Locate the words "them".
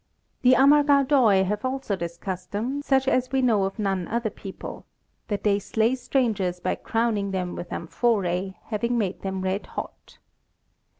7.29-7.53, 9.21-9.41